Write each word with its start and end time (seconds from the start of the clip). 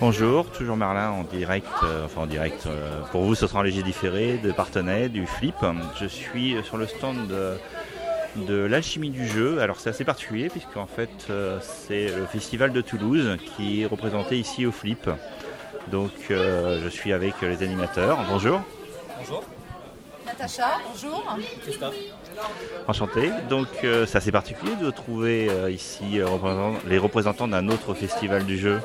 Bonjour, 0.00 0.46
toujours 0.50 0.76
Merlin 0.76 1.10
en 1.10 1.22
direct, 1.22 1.66
euh, 1.82 2.04
enfin 2.04 2.22
en 2.22 2.26
direct, 2.26 2.66
euh, 2.66 3.00
pour 3.12 3.22
vous 3.22 3.34
ce 3.34 3.46
sera 3.46 3.60
un 3.60 3.62
léger 3.62 3.82
différé 3.82 4.36
de 4.36 4.52
Partenay, 4.52 5.08
du 5.08 5.26
Flip. 5.26 5.54
Je 5.98 6.06
suis 6.06 6.54
sur 6.64 6.76
le 6.76 6.86
stand 6.86 7.26
de, 7.28 7.56
de 8.36 8.56
l'alchimie 8.64 9.10
du 9.10 9.26
jeu. 9.26 9.60
Alors 9.60 9.80
c'est 9.80 9.88
assez 9.90 10.04
particulier 10.04 10.48
puisqu'en 10.50 10.86
fait 10.86 11.08
euh, 11.30 11.58
c'est 11.62 12.08
le 12.08 12.26
festival 12.26 12.72
de 12.72 12.80
Toulouse 12.82 13.38
qui 13.56 13.82
est 13.82 13.86
représenté 13.86 14.38
ici 14.38 14.66
au 14.66 14.72
Flip. 14.72 15.08
Donc 15.90 16.12
euh, 16.30 16.80
je 16.84 16.88
suis 16.88 17.12
avec 17.14 17.40
les 17.40 17.62
animateurs. 17.62 18.18
Bonjour, 18.28 18.60
Bonjour, 19.18 19.44
Natacha, 20.26 20.72
bonjour. 20.92 21.24
Christophe. 21.62 21.94
enchanté. 22.86 23.30
Donc 23.48 23.68
euh, 23.84 24.04
c'est 24.04 24.18
assez 24.18 24.32
particulier 24.32 24.76
de 24.76 24.90
trouver 24.90 25.48
euh, 25.48 25.70
ici 25.70 26.20
euh, 26.20 26.26
les 26.86 26.98
représentants 26.98 27.48
d'un 27.48 27.68
autre 27.68 27.94
festival 27.94 28.44
du 28.44 28.58
jeu. 28.58 28.78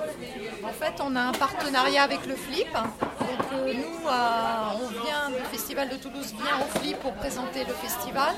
Fait, 0.91 1.03
on 1.03 1.15
a 1.15 1.21
un 1.21 1.31
partenariat 1.31 2.03
avec 2.03 2.25
le 2.25 2.35
Flip. 2.35 2.71
Donc 2.73 3.39
euh, 3.53 3.73
nous, 3.73 4.07
euh, 4.07 4.83
on 4.83 4.87
vient, 5.03 5.29
le 5.29 5.43
Festival 5.45 5.89
de 5.89 5.95
Toulouse 5.95 6.33
vient 6.33 6.57
au 6.59 6.79
Flip 6.79 6.97
pour 6.99 7.13
présenter 7.13 7.63
le 7.65 7.73
festival. 7.73 8.33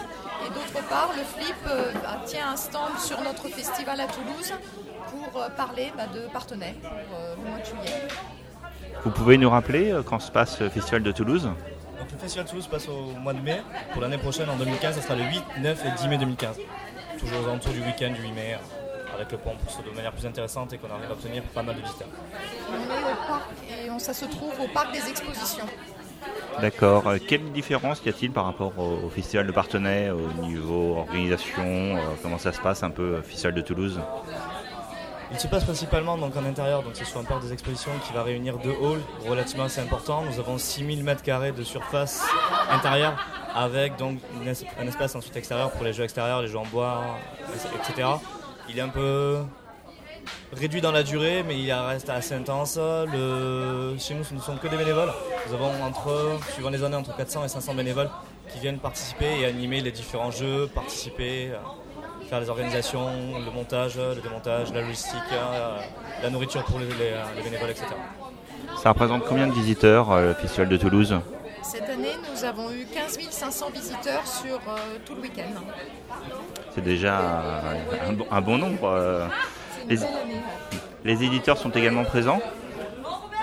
Et 0.46 0.50
d'autre 0.50 0.88
part, 0.88 1.12
le 1.16 1.24
Flip 1.24 1.56
euh, 1.68 1.92
tient 2.26 2.50
un 2.52 2.56
stand 2.56 2.98
sur 3.00 3.22
notre 3.22 3.48
festival 3.48 4.00
à 4.00 4.08
Toulouse 4.08 4.54
pour 5.10 5.42
euh, 5.42 5.50
parler 5.50 5.92
bah, 5.98 6.08
de 6.14 6.28
Partenay 6.32 6.76
pour 6.82 7.18
euh, 7.18 7.36
le 7.38 7.50
mois 7.50 7.60
de 7.60 7.66
juillet. 7.66 8.08
Vous 9.04 9.12
pouvez 9.12 9.38
nous 9.38 9.50
rappeler 9.50 9.92
euh, 9.92 10.04
quand 10.04 10.20
se 10.20 10.32
passe 10.32 10.60
le 10.60 10.70
festival 10.70 11.04
de 11.04 11.12
Toulouse? 11.12 11.44
Donc 11.44 12.12
le 12.12 12.18
Festival 12.18 12.46
de 12.46 12.50
Toulouse 12.50 12.68
passe 12.68 12.88
au 12.88 13.18
mois 13.20 13.34
de 13.34 13.42
mai. 13.42 13.62
Pour 13.94 14.02
l'année 14.02 14.18
prochaine, 14.18 14.50
en 14.50 14.58
2015, 14.58 14.96
ça 14.96 15.02
sera 15.02 15.16
le 15.16 15.24
8, 15.24 15.44
9 15.60 15.86
et 15.86 16.02
10 16.02 16.08
mai 16.08 16.18
2015. 16.18 16.58
Toujours 17.20 17.42
aux 17.42 17.50
alentours 17.50 17.74
du 17.74 17.82
week-end 17.82 18.12
du 18.12 18.22
8 18.22 18.32
mai, 18.32 18.54
euh, 18.56 18.83
avec 19.16 19.32
le 19.32 19.38
pont, 19.38 19.56
pour 19.62 19.72
soit 19.72 19.84
de 19.84 19.90
manière 19.96 20.12
plus 20.12 20.26
intéressante 20.26 20.74
et 20.74 20.78
qu'on 20.78 20.90
arrive 20.90 21.10
à 21.10 21.14
obtenir 21.14 21.44
pas 21.44 21.64
mal 21.64 21.76
de 21.76 21.82
visiteurs. 21.82 22.08
On 22.70 22.74
est 22.76 23.12
au 23.12 23.28
parc 23.28 23.44
et 23.86 23.90
on- 23.90 24.00
ça 24.00 24.14
se 24.14 24.26
trouve 24.26 24.54
au 24.62 24.68
parc 24.74 24.92
des 24.94 25.08
expositions. 25.10 25.66
D'accord. 26.62 27.08
Euh, 27.08 27.18
Quelle 27.28 27.52
différence 27.52 28.02
y 28.06 28.10
a-t-il 28.10 28.32
par 28.32 28.46
rapport 28.46 28.72
au, 28.78 29.06
au 29.06 29.10
festival 29.10 29.46
de 29.48 29.52
Partenay 29.52 30.10
au 30.12 30.32
niveau 30.42 30.98
organisation 30.98 31.64
euh, 31.98 32.00
Comment 32.22 32.38
ça 32.38 32.52
se 32.52 32.62
passe 32.62 32.84
un 32.84 32.92
peu, 32.92 33.16
euh, 33.16 33.22
festival 33.22 33.54
de 33.56 33.62
Toulouse? 33.62 34.00
Il 35.32 35.40
se 35.40 35.48
passe 35.48 35.64
principalement 35.64 36.16
donc 36.18 36.36
en 36.38 36.46
intérieur, 36.46 36.84
donc 36.84 36.92
c'est 36.94 37.06
sur 37.06 37.20
un 37.20 37.24
parc 37.24 37.42
des 37.42 37.52
expositions 37.54 37.92
qui 38.06 38.14
va 38.14 38.22
réunir 38.22 38.58
deux 38.60 38.70
halls 38.84 39.02
relativement 39.28 39.64
assez 39.64 39.82
importants. 39.82 40.22
Nous 40.30 40.40
avons 40.40 40.60
6000 40.60 41.04
mètres 41.04 41.24
carrés 41.24 41.52
de 41.52 41.64
surface 41.64 42.24
intérieure 42.70 43.16
avec 43.56 43.96
donc 43.98 44.20
un 44.80 44.88
espace 44.88 45.16
ensuite 45.16 45.36
extérieur 45.36 45.72
pour 45.72 45.84
les 45.84 45.94
jeux 45.94 46.04
extérieurs, 46.04 46.42
les 46.44 46.48
jeux 46.50 46.60
en 46.60 46.66
bois, 46.66 47.02
etc. 47.76 48.08
Il 48.70 48.78
est 48.78 48.82
un 48.82 48.90
peu 48.90 49.40
réduit 50.54 50.82
dans 50.82 50.92
la 50.92 51.04
durée, 51.04 51.44
mais 51.46 51.60
il 51.60 51.72
reste 51.72 52.10
assez 52.10 52.34
intense. 52.34 52.76
Chez 52.76 54.14
nous, 54.16 54.24
ce 54.24 54.34
ne 54.34 54.40
sont 54.40 54.58
que 54.58 54.68
des 54.68 54.78
bénévoles. 54.78 55.12
Nous 55.48 55.54
avons 55.54 55.72
entre, 55.84 56.40
suivant 56.54 56.70
les 56.70 56.84
années, 56.84 56.96
entre 56.96 57.16
400 57.16 57.46
et 57.46 57.48
500 57.48 57.76
bénévoles 57.76 58.10
qui 58.52 58.60
viennent 58.60 58.80
participer 58.80 59.40
et 59.40 59.46
animer 59.46 59.82
les 59.82 59.92
différents 59.92 60.32
jeux, 60.32 60.68
participer, 60.74 61.50
euh, 61.50 62.28
faire 62.30 62.40
les 62.40 62.50
organisations, 62.50 63.10
le 63.44 63.52
montage, 63.52 63.98
le 63.98 64.22
démontage, 64.22 64.74
la 64.74 64.82
logistique, 64.82 65.20
euh, 65.32 65.78
la 66.22 66.30
nourriture 66.30 66.64
pour 66.66 66.80
les 66.80 66.86
bénévoles, 66.86 67.72
etc. 67.72 67.88
Ça 68.82 68.90
représente 68.90 69.26
combien 69.26 69.48
de 69.48 69.54
visiteurs, 69.54 70.12
euh, 70.12 70.30
le 70.30 70.34
festival 70.34 70.70
de 70.70 70.78
Toulouse? 70.78 71.20
Cette 71.64 71.90
année, 71.90 72.14
nous 72.32 72.44
avons 72.44 72.72
eu 72.72 72.86
15 72.86 73.18
500 73.32 73.70
visiteurs 73.72 74.28
sur 74.28 74.56
euh, 74.56 74.78
tout 75.06 75.16
le 75.16 75.22
week-end. 75.22 75.62
C'est 76.76 76.84
déjà 76.84 77.18
un, 77.20 78.10
un 78.10 78.14
bon- 78.14 78.28
un 78.30 78.42
bon 78.42 78.58
nombre. 78.58 78.88
euh. 78.90 79.28
Les 81.04 81.24
éditeurs 81.24 81.58
sont 81.58 81.70
également 81.72 82.04
présents? 82.06 82.40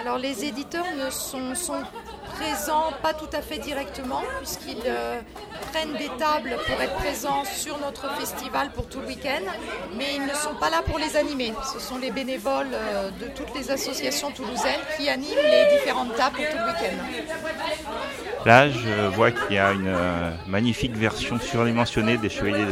Alors 0.01 0.17
les 0.19 0.45
éditeurs 0.45 0.87
ne 1.05 1.11
sont, 1.11 1.55
sont 1.55 1.75
présents 2.41 2.93
pas 3.03 3.13
tout 3.13 3.29
à 3.33 3.43
fait 3.43 3.59
directement 3.59 4.23
puisqu'ils 4.39 4.83
euh, 4.87 5.21
prennent 5.73 5.93
des 5.93 6.11
tables 6.19 6.57
pour 6.67 6.81
être 6.81 6.95
présents 6.95 7.45
sur 7.45 7.79
notre 7.79 8.11
festival 8.17 8.71
pour 8.73 8.89
tout 8.89 9.01
le 9.01 9.09
week-end, 9.09 9.45
mais 9.97 10.15
ils 10.17 10.27
ne 10.27 10.35
sont 10.35 10.55
pas 10.59 10.71
là 10.71 10.83
pour 10.85 10.99
les 10.99 11.17
animer. 11.17 11.53
Ce 11.73 11.79
sont 11.79 11.99
les 11.99 12.11
bénévoles 12.11 12.73
euh, 12.73 13.11
de 13.11 13.27
toutes 13.35 13.55
les 13.55 13.71
associations 13.71 14.31
toulousaines 14.31 14.81
qui 14.97 15.09
animent 15.09 15.45
les 15.45 15.77
différentes 15.79 16.15
tables 16.17 16.37
pour 16.37 16.47
tout 16.47 16.57
le 16.57 16.67
week-end. 16.67 18.40
Là, 18.47 18.71
je 18.71 19.09
vois 19.15 19.31
qu'il 19.33 19.57
y 19.57 19.59
a 19.59 19.73
une 19.73 19.87
euh, 19.89 20.31
magnifique 20.47 20.97
version 20.97 21.39
surdimensionnée 21.39 22.17
des 22.17 22.31
Chevaliers 22.31 22.65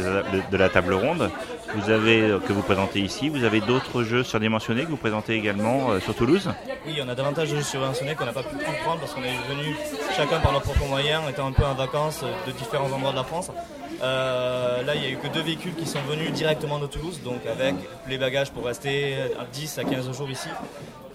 de 0.51 0.57
la- 0.57 0.69
Table 0.69 0.93
Ronde. 0.93 1.29
Vous 1.75 1.91
avez 1.91 2.21
euh, 2.21 2.39
que 2.39 2.51
vous 2.53 2.63
présentez 2.63 2.99
ici. 2.99 3.29
Vous 3.29 3.43
avez 3.43 3.61
d'autres 3.61 4.01
jeux 4.03 4.23
surdimensionnés 4.23 4.83
que 4.85 4.89
vous 4.89 4.97
présentez 4.97 5.33
également 5.35 5.91
euh, 5.91 5.99
sur 5.99 6.15
Toulouse? 6.15 6.49
Oui, 6.87 6.99
on 7.05 7.07
a 7.07 7.13
davantage 7.13 7.51
de 7.51 7.57
jeux 7.57 7.61
subventionnés 7.61 8.15
qu'on 8.15 8.25
n'a 8.25 8.33
pas 8.33 8.41
pu 8.41 8.55
tout 8.55 8.71
prendre 8.83 8.99
parce 8.99 9.13
qu'on 9.13 9.21
est 9.23 9.37
venu 9.47 9.75
chacun 10.17 10.39
par 10.39 10.53
nos 10.53 10.59
propres 10.59 10.85
moyens, 10.87 11.21
étant 11.29 11.47
un 11.47 11.51
peu 11.51 11.63
en 11.65 11.75
vacances 11.75 12.23
de 12.47 12.51
différents 12.51 12.91
endroits 12.91 13.11
de 13.11 13.17
la 13.17 13.23
France. 13.23 13.51
Là, 14.01 14.95
il 14.95 15.01
n'y 15.01 15.07
a 15.07 15.09
eu 15.11 15.17
que 15.17 15.27
deux 15.27 15.41
véhicules 15.43 15.75
qui 15.75 15.85
sont 15.85 15.99
venus 16.09 16.31
directement 16.31 16.79
de 16.79 16.87
Toulouse, 16.87 17.19
donc 17.23 17.41
avec 17.45 17.75
les 18.07 18.17
bagages 18.17 18.49
pour 18.51 18.65
rester 18.65 19.15
à 19.39 19.43
10 19.51 19.77
à 19.77 19.83
15 19.83 20.17
jours 20.17 20.29
ici, 20.31 20.47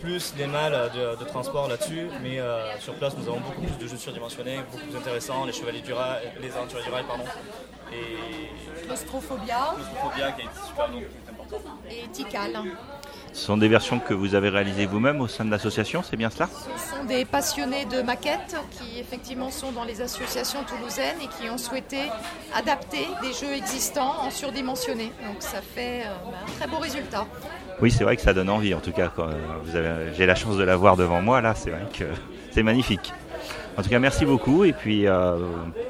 plus 0.05 0.35
les 0.39 0.47
malles 0.47 0.91
de, 0.95 1.17
de 1.17 1.25
transport 1.25 1.69
là-dessus. 1.69 2.07
Mais 2.23 2.39
euh, 2.39 2.79
sur 2.79 2.95
place, 2.95 3.17
nous 3.17 3.27
avons 3.29 3.41
beaucoup 3.41 3.63
plus 3.63 3.79
de 3.79 3.87
jeux 3.89 3.97
surdimensionnés, 3.97 4.59
beaucoup 4.71 4.85
plus 4.87 4.97
intéressants, 4.97 5.45
les 5.47 5.53
chevaliers 5.53 5.81
du 5.81 5.93
rail, 5.93 6.33
les 6.41 6.53
aventuriers 6.53 6.85
du 6.85 6.91
rail, 6.93 7.05
pardon, 7.09 7.25
et 7.93 8.85
Claustrophobia 8.87 9.75
Phobia 10.03 10.33
qui 10.33 10.43
est 10.43 10.67
super 10.69 10.89
et 11.91 12.09
Tikal. 12.13 12.51
Ce 13.33 13.47
sont 13.47 13.57
des 13.57 13.67
versions 13.69 13.99
que 13.99 14.15
vous 14.15 14.37
avez 14.37 14.49
réalisées 14.49 14.87
vous-même 14.87 15.21
au 15.21 15.27
sein 15.27 15.45
de 15.45 15.51
l'association, 15.51 16.05
c'est 16.09 16.17
bien 16.17 16.31
cela? 16.31 16.49
Ce 16.53 16.95
sont 16.97 17.05
des 17.05 17.25
passionnés 17.25 17.85
de 17.85 18.01
maquettes 18.01 18.55
qui 18.71 19.01
effectivement 19.01 19.51
sont 19.51 19.73
dans 19.73 19.83
les 19.83 20.01
associations 20.01 20.61
toulousaines 20.63 21.17
et 21.21 21.27
qui 21.27 21.51
ont 21.51 21.59
souhaité 21.59 21.99
adapter 22.55 23.09
des 23.23 23.33
jeux 23.33 23.53
existants 23.53 24.15
en 24.23 24.31
surdimensionné. 24.31 25.07
Donc 25.27 25.39
ça 25.41 25.59
fait 25.61 26.03
euh, 26.03 26.31
bah, 26.31 26.37
un 26.47 26.51
très 26.61 26.69
beau 26.69 26.79
résultat. 26.79 27.27
Oui, 27.81 27.91
c'est 27.91 28.05
vrai 28.05 28.15
que 28.17 28.23
ça 28.23 28.33
donne 28.35 28.49
envie 28.51 28.73
en 28.73 28.79
tout 28.81 28.93
cas. 28.93 29.11
quand, 29.15 29.27
euh, 29.27 29.33
vous 29.65 29.75
avez- 29.75 30.15
J'ai 30.17 30.27
la 30.27 30.37
chance 30.37 30.57
de 30.57 30.63
la 30.63 30.77
voir 30.77 30.97
devant 30.97 31.21
moi 31.21 31.41
là, 31.41 31.57
c'est 31.57 31.71
vrai 31.71 31.83
que 31.93 32.05
c'est 32.53 32.63
magnifique. 32.63 33.13
En 33.77 33.83
tout 33.83 33.89
cas, 33.91 33.99
merci 33.99 34.25
beaucoup 34.25 34.63
et 34.63 34.73
puis 34.73 35.09
euh, 35.09 35.37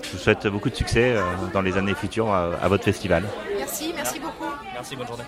je 0.03 0.13
vous 0.13 0.19
souhaite 0.19 0.47
beaucoup 0.47 0.71
de 0.71 0.75
succès 0.75 1.13
euh, 1.15 1.21
dans 1.53 1.61
les 1.61 1.77
années 1.77 1.95
futures 1.95 2.33
à- 2.33 2.53
à 2.63 2.69
votre 2.69 2.85
festival. 2.85 3.23
Merci, 4.05 4.21
beaucoup. 4.21 4.53
Merci, 4.75 4.97
bonne 4.97 5.07
journée. 5.07 5.25